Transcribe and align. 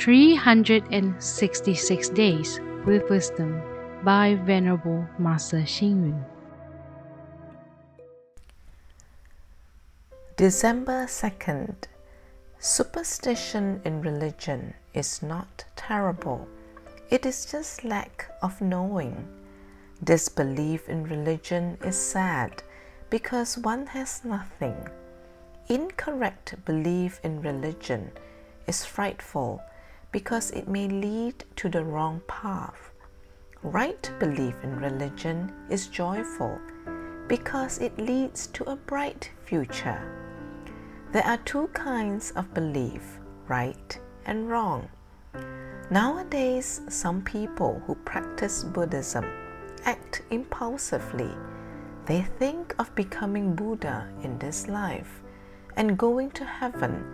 366 0.00 2.08
Days 2.08 2.58
with 2.86 3.10
Wisdom 3.10 3.60
by 4.02 4.34
Venerable 4.46 5.06
Master 5.18 5.58
Xing 5.58 6.08
Yun. 6.08 6.24
December 10.38 11.04
2nd. 11.04 11.74
Superstition 12.58 13.82
in 13.84 14.00
religion 14.00 14.72
is 14.94 15.22
not 15.22 15.66
terrible, 15.76 16.48
it 17.10 17.26
is 17.26 17.44
just 17.44 17.84
lack 17.84 18.30
of 18.40 18.58
knowing. 18.62 19.28
Disbelief 20.02 20.88
in 20.88 21.04
religion 21.04 21.76
is 21.84 22.00
sad 22.00 22.62
because 23.10 23.58
one 23.58 23.84
has 23.88 24.24
nothing. 24.24 24.88
Incorrect 25.68 26.54
belief 26.64 27.20
in 27.22 27.42
religion 27.42 28.12
is 28.66 28.82
frightful 28.82 29.60
because 30.12 30.50
it 30.50 30.68
may 30.68 30.88
lead 30.88 31.44
to 31.56 31.68
the 31.68 31.84
wrong 31.84 32.20
path. 32.26 32.90
Right 33.62 34.10
belief 34.18 34.54
in 34.62 34.76
religion 34.76 35.52
is 35.68 35.86
joyful 35.88 36.58
because 37.28 37.78
it 37.78 37.96
leads 37.98 38.48
to 38.48 38.64
a 38.70 38.76
bright 38.76 39.30
future. 39.44 40.00
There 41.12 41.26
are 41.26 41.38
two 41.38 41.68
kinds 41.68 42.32
of 42.32 42.54
belief 42.54 43.18
right 43.46 43.98
and 44.26 44.48
wrong. 44.48 44.88
Nowadays, 45.90 46.80
some 46.88 47.22
people 47.22 47.82
who 47.86 47.94
practice 47.96 48.64
Buddhism 48.64 49.24
act 49.84 50.22
impulsively. 50.30 51.30
They 52.06 52.22
think 52.22 52.74
of 52.78 52.94
becoming 52.94 53.54
Buddha 53.54 54.08
in 54.22 54.38
this 54.38 54.68
life 54.68 55.22
and 55.76 55.98
going 55.98 56.30
to 56.32 56.44
heaven 56.44 57.04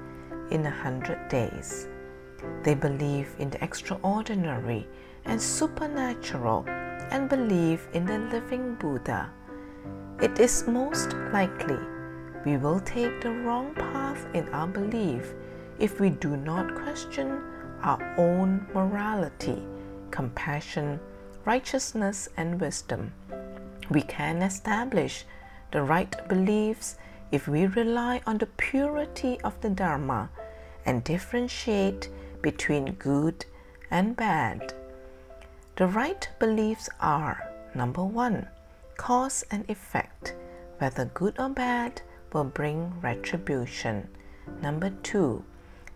in 0.50 0.64
a 0.66 0.70
hundred 0.70 1.28
days. 1.28 1.88
They 2.62 2.74
believe 2.74 3.34
in 3.38 3.50
the 3.50 3.62
extraordinary 3.62 4.86
and 5.24 5.40
supernatural 5.40 6.64
and 7.10 7.28
believe 7.28 7.88
in 7.92 8.04
the 8.06 8.18
living 8.18 8.74
Buddha. 8.74 9.30
It 10.20 10.38
is 10.38 10.66
most 10.66 11.12
likely 11.32 11.78
we 12.44 12.56
will 12.56 12.80
take 12.80 13.20
the 13.20 13.30
wrong 13.30 13.74
path 13.74 14.26
in 14.32 14.48
our 14.50 14.66
belief 14.66 15.34
if 15.78 16.00
we 16.00 16.10
do 16.10 16.36
not 16.36 16.74
question 16.74 17.40
our 17.82 18.00
own 18.16 18.66
morality, 18.72 19.62
compassion, 20.10 20.98
righteousness, 21.44 22.28
and 22.36 22.60
wisdom. 22.60 23.12
We 23.90 24.02
can 24.02 24.42
establish 24.42 25.24
the 25.70 25.82
right 25.82 26.16
beliefs 26.28 26.96
if 27.30 27.48
we 27.48 27.66
rely 27.66 28.22
on 28.26 28.38
the 28.38 28.46
purity 28.46 29.40
of 29.42 29.60
the 29.60 29.70
Dharma 29.70 30.30
and 30.84 31.04
differentiate 31.04 32.08
between 32.42 32.92
good 32.92 33.44
and 33.90 34.16
bad. 34.16 34.72
The 35.76 35.86
right 35.86 36.28
beliefs 36.38 36.88
are 37.00 37.52
number 37.74 38.04
one, 38.04 38.48
cause 38.96 39.44
and 39.50 39.68
effect, 39.68 40.34
whether 40.78 41.04
good 41.04 41.38
or 41.38 41.50
bad 41.50 42.00
will 42.32 42.44
bring 42.44 42.94
retribution. 43.00 44.08
Number 44.62 44.90
two, 45.02 45.44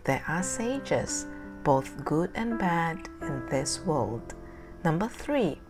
there 0.04 0.22
are 0.28 0.42
sages, 0.42 1.26
both 1.64 2.04
good 2.04 2.30
and 2.34 2.58
bad, 2.58 3.08
in 3.22 3.46
this 3.46 3.80
world. 3.80 4.34
Number 4.84 5.08
three, 5.08 5.60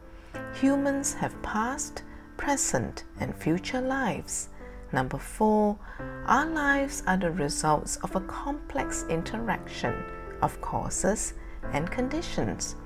humans 0.54 1.14
have 1.14 1.40
past, 1.42 2.02
present, 2.36 3.04
and 3.18 3.34
future 3.34 3.80
lives. 3.80 4.48
Number 4.92 5.18
four, 5.18 5.78
our 6.26 6.46
lives 6.46 7.02
are 7.06 7.16
the 7.16 7.30
results 7.30 7.96
of 7.98 8.16
a 8.16 8.20
complex 8.22 9.04
interaction 9.08 9.94
of 10.42 10.60
causes 10.60 11.34
and 11.72 11.90
conditions. 11.90 12.76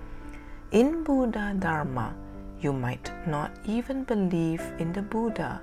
In 0.72 1.04
Buddha 1.04 1.54
Dharma, 1.58 2.14
you 2.60 2.72
might 2.72 3.10
not 3.26 3.52
even 3.64 4.04
believe 4.04 4.62
in 4.78 4.92
the 4.92 5.02
Buddha, 5.02 5.60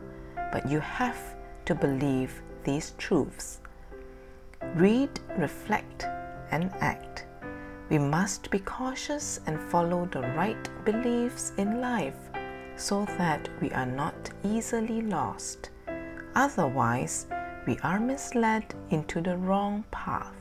but 0.51 0.69
you 0.69 0.79
have 0.79 1.19
to 1.65 1.75
believe 1.75 2.41
these 2.63 2.91
truths. 2.97 3.59
Read, 4.75 5.09
reflect, 5.37 6.05
and 6.51 6.71
act. 6.79 7.25
We 7.89 7.97
must 7.97 8.49
be 8.51 8.59
cautious 8.59 9.41
and 9.47 9.59
follow 9.59 10.05
the 10.05 10.21
right 10.21 10.69
beliefs 10.85 11.53
in 11.57 11.81
life 11.81 12.29
so 12.75 13.05
that 13.17 13.49
we 13.61 13.69
are 13.71 13.85
not 13.85 14.29
easily 14.43 15.01
lost. 15.01 15.69
Otherwise, 16.35 17.27
we 17.67 17.77
are 17.83 17.99
misled 17.99 18.73
into 18.89 19.21
the 19.21 19.35
wrong 19.37 19.83
path. 19.91 20.40